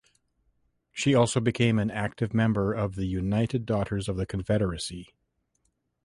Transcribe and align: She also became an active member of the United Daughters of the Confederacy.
She 0.91 1.13
also 1.13 1.39
became 1.39 1.77
an 1.77 1.91
active 1.91 2.33
member 2.33 2.73
of 2.73 2.95
the 2.95 3.05
United 3.05 3.67
Daughters 3.67 4.09
of 4.09 4.17
the 4.17 4.25
Confederacy. 4.25 5.09